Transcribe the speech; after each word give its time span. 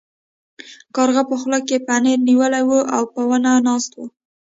کارغه 0.95 1.23
په 1.29 1.35
خوله 1.39 1.59
کې 1.67 1.77
پنیر 1.87 2.19
نیولی 2.29 2.63
و 2.65 2.69
او 2.95 3.03
په 3.13 3.21
ونه 3.29 3.51
ناست 3.67 3.91
و. 3.95 3.99